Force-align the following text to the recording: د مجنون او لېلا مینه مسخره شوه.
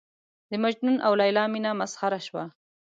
د 0.51 0.53
مجنون 0.63 0.97
او 1.05 1.11
لېلا 1.21 1.43
مینه 1.53 1.71
مسخره 1.81 2.19
شوه. 2.27 2.45